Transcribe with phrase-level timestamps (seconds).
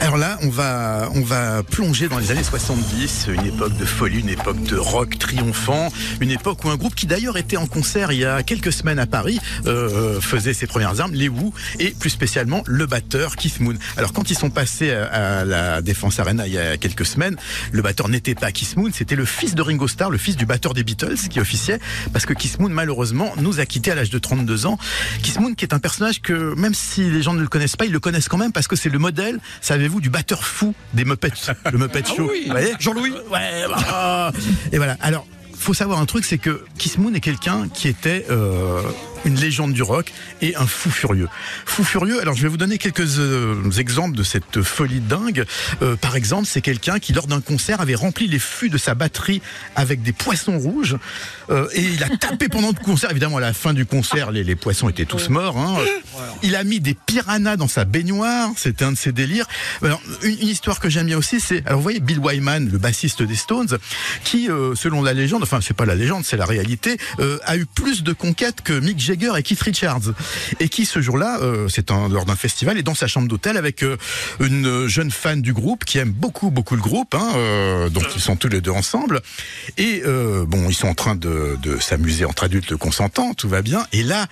[0.00, 4.20] Alors là, on va, on va plonger dans les années 70, une époque de folie,
[4.20, 8.12] une époque de rock triomphant, une époque où un groupe qui d'ailleurs était en concert
[8.12, 11.90] il y a quelques semaines à Paris euh, faisait ses premières armes, les Who, et
[11.90, 13.74] plus spécialement le batteur Keith Moon.
[13.96, 17.36] Alors quand ils sont passés à, la Défense Arena il y a quelques semaines,
[17.72, 20.46] le batteur n'était pas Keith Moon, c'était le fils de Ringo Starr, le fils du
[20.46, 21.80] batteur des Beatles qui officiait,
[22.12, 24.78] parce que Keith Moon malheureusement nous a quittés à l'âge de 32 ans.
[25.22, 27.84] Keith Moon qui est un personnage que même si les gens ne le connaissent pas,
[27.84, 29.40] ils le connaissent quand même parce que c'est le modèle,
[29.88, 31.32] savez-vous, du batteur fou des Muppets,
[31.72, 32.24] le Muppet Show.
[32.26, 34.32] Vous voyez Jean-Louis Ouais, bah,
[34.70, 34.98] et voilà.
[35.00, 38.82] Alors, faut savoir un truc, c'est que Kiss Moon est quelqu'un qui était euh,
[39.24, 41.28] une légende du rock et un fou furieux.
[41.66, 42.20] Fou furieux.
[42.20, 45.44] Alors, je vais vous donner quelques euh, exemples de cette folie dingue.
[45.82, 48.94] Euh, par exemple, c'est quelqu'un qui, lors d'un concert, avait rempli les fûts de sa
[48.94, 49.42] batterie
[49.76, 50.96] avec des poissons rouges
[51.50, 53.10] euh, et il a tapé pendant le concert.
[53.10, 55.58] Évidemment, à la fin du concert, les, poissons étaient tous morts.
[55.58, 55.76] Hein.
[56.42, 58.50] Il a mis des piranhas dans sa baignoire.
[58.56, 59.46] C'était un de ses délires.
[60.22, 63.36] Une, histoire que j'aime bien aussi, c'est, alors vous voyez, Bill Wyman, le bassiste des
[63.36, 63.78] Stones,
[64.24, 66.96] qui, selon la légende, enfin c'est pas la légende, c'est la réalité,
[67.44, 70.12] a eu plus de conquêtes que Mick Jagger et Keith Richards,
[70.60, 73.82] et qui ce jour-là, euh, c'est lors d'un festival, est dans sa chambre d'hôtel avec
[73.82, 73.96] euh,
[74.38, 78.20] une jeune fan du groupe qui aime beaucoup beaucoup le groupe, hein, euh, donc ils
[78.20, 79.22] sont tous les deux ensemble,
[79.78, 83.62] et euh, bon, ils sont en train de, de s'amuser entre adultes consentants, tout va
[83.62, 84.26] bien, et là.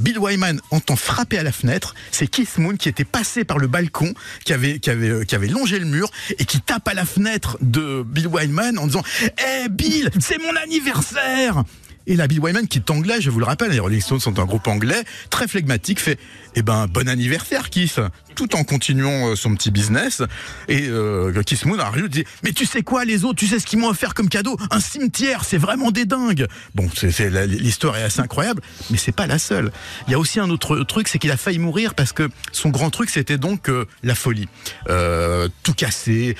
[0.00, 1.96] Bill Wyman entend frapper à la fenêtre.
[2.12, 5.48] C'est Keith Moon qui était passé par le balcon, qui avait, qui avait, qui avait
[5.48, 9.02] longé le mur et qui tape à la fenêtre de Bill Wyman en disant
[9.44, 11.64] Eh Bill, c'est mon anniversaire
[12.08, 14.40] et là, Bill Wyman, qui est anglais, je vous le rappelle, les Rolling Stones sont
[14.40, 16.18] un groupe anglais, très flegmatique, fait
[16.54, 18.00] Eh ben, bon anniversaire, Keith
[18.38, 20.22] tout en continuant euh, son petit business.
[20.68, 23.66] Et euh, Keith Moon et dit Mais tu sais quoi, les autres, tu sais ce
[23.66, 24.56] qu'ils m'ont offert comme cadeau?
[24.70, 26.46] Un cimetière, c'est vraiment des dingues
[26.76, 29.72] Bon, l'histoire est assez incroyable, mais c'est pas la seule.
[30.06, 32.68] Il y a aussi un autre truc, c'est qu'il a failli mourir parce que son
[32.68, 34.48] grand truc, c'était donc euh, la folie.
[34.88, 36.36] Euh, tout casser,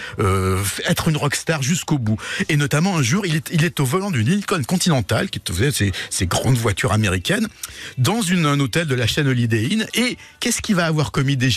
[0.86, 2.16] être une rockstar jusqu'au bout.
[2.48, 5.72] Et notamment, un jour, il est, il est au volant d'une Lincoln Continental, qui savez,
[5.72, 7.48] ces, ces grandes voitures américaines,
[7.96, 9.86] dans un hôtel de la chaîne Holiday Inn.
[9.94, 11.50] Et qu'est-ce qu'il va avoir comme idée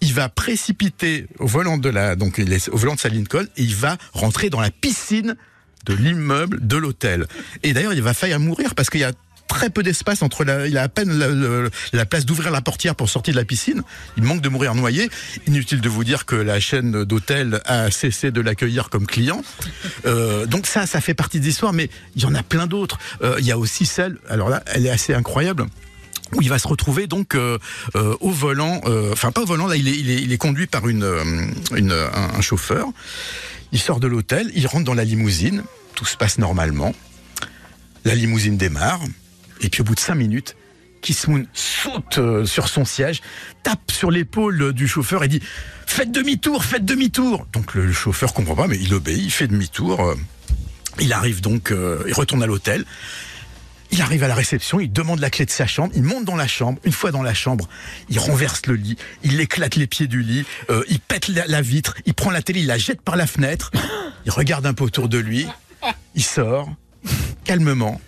[0.00, 3.62] Il va précipiter au volant de la, donc il au volant de sa Lincoln, et
[3.62, 5.36] il va rentrer dans la piscine
[5.86, 7.26] de l'immeuble de l'hôtel.
[7.62, 9.12] Et d'ailleurs, il va faillir mourir parce qu'il y a
[9.46, 13.08] très peu d'espace entre la, il a à peine la, place d'ouvrir la portière pour
[13.08, 13.82] sortir de la piscine.
[14.16, 15.10] Il manque de mourir noyé.
[15.46, 19.42] Inutile de vous dire que la chaîne d'hôtel a cessé de l'accueillir comme client.
[20.06, 22.98] Euh, donc ça, ça fait partie des histoires, mais il y en a plein d'autres.
[23.22, 25.66] Euh, il y a aussi celle, alors là, elle est assez incroyable
[26.32, 27.58] où il va se retrouver donc euh,
[27.96, 32.88] euh, au volant, euh, enfin pas au volant, là il est, conduit par un, chauffeur.
[33.72, 35.64] Il sort de l'hôtel, il rentre dans la limousine,
[35.94, 36.94] tout se passe normalement.
[38.04, 39.00] La limousine démarre,
[39.60, 40.56] et puis au bout de cinq minutes,
[41.00, 43.20] Kiss Moon saute sur son siège,
[43.62, 45.40] tape sur l'épaule du chauffeur et dit
[45.86, 50.14] Faites demi-tour, faites demi-tour Donc le, chauffeur comprend pas, mais il obéit, il fait demi-tour.
[50.98, 51.72] il arrive donc,
[52.06, 52.84] il retourne à l'hôtel.
[53.94, 56.34] Il arrive à la réception, il demande la clé de sa chambre, il monte dans
[56.34, 56.80] la chambre.
[56.82, 57.68] Une fois dans la chambre,
[58.08, 61.94] il renverse le lit, il éclate les pieds du lit, euh, il pète la, vitre,
[62.04, 63.70] il prend la télé, il la jette par la fenêtre,
[64.26, 65.46] il regarde un peu autour de lui,
[66.16, 66.68] il sort
[67.44, 68.00] calmement,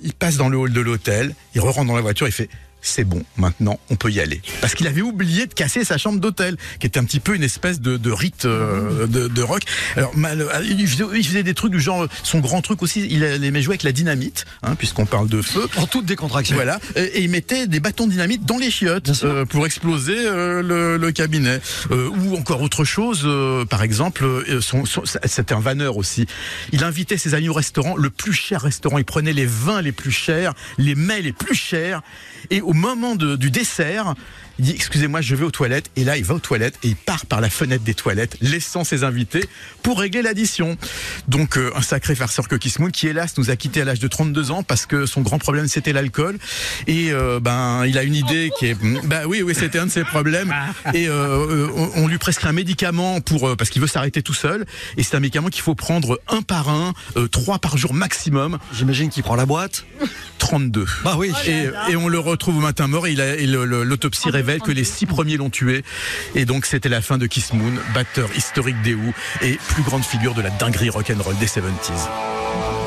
[0.00, 2.48] il passe dans le hall de l'hôtel, il re rentre dans la voiture, il fait
[2.80, 4.40] c'est bon, maintenant on peut y aller.
[4.60, 7.42] Parce qu'il avait oublié de casser sa chambre d'hôtel, qui était un petit peu une
[7.42, 9.62] espèce de, de rite euh, de, de rock.
[9.96, 13.22] Alors euh, il, faisait, il faisait des trucs du genre, son grand truc aussi, il
[13.22, 15.66] aimait jouer avec la dynamite, hein, puisqu'on parle de feu.
[15.76, 16.54] En toute décontraction.
[16.54, 20.62] Voilà, et, il mettait des bâtons de dynamite dans les chiottes euh, pour exploser euh,
[20.62, 21.60] le, le cabinet.
[21.90, 26.26] Euh, ou encore autre chose, euh, par exemple, euh, son- son- c'était un vanneur aussi.
[26.72, 28.98] Il invitait ses amis au restaurant, le plus cher restaurant.
[28.98, 32.02] Il prenait les vins les plus chers, les mets les plus chers.
[32.50, 34.14] Et au moment de- du dessert,
[34.58, 35.90] il dit excusez-moi, je vais aux toilettes.
[35.96, 38.84] Et là, il va aux toilettes et il part par la fenêtre des toilettes, laissant
[38.84, 39.48] ses invités
[39.82, 40.76] pour régler l'addition.
[41.28, 44.00] Donc euh, un sacré farceur que Kiss Moon, qui hélas nous a quitté à l'âge
[44.00, 46.38] de 32 ans parce que son grand problème c'était l'alcool.
[46.86, 49.90] Et euh, ben il a une idée qui est, bah oui oui c'était un de
[49.90, 50.52] ses problèmes.
[50.92, 54.66] Et euh, on, on lui prescrit un médicament pour parce qu'il veut s'arrêter tout seul.
[54.98, 56.92] Et c'est un médicament qu'il faut prendre un par un,
[57.30, 58.58] trois par jour maximum.
[58.74, 59.86] J'imagine qu'il prend la boîte.
[60.38, 60.84] 32.
[61.04, 61.32] Bah oui.
[61.46, 64.30] Et, et on le retrouve au matin mort et, il a- et le- le- l'autopsie
[64.30, 65.84] révèle que les six premiers l'ont tué.
[66.34, 69.12] Et donc c'était la fin de Kiss Moon, batteur historique des Who
[69.42, 72.08] et plus grande figure de la dinguerie rock'n'roll des 70s.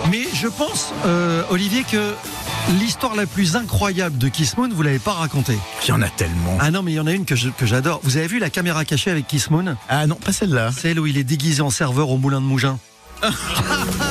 [0.09, 2.13] Mais je pense, euh, Olivier, que
[2.79, 5.57] L'histoire la plus incroyable de Kiss Moon, vous l'avez pas racontée.
[5.83, 6.57] Il y en a tellement.
[6.59, 8.01] Ah non, mais il y en a une que j'adore.
[8.03, 9.75] Vous avez vu la caméra cachée avec Kiss Moon?
[9.89, 10.69] Ah non, pas celle-là.
[10.79, 12.77] Celle où il est déguisé en serveur au moulin de Mougin.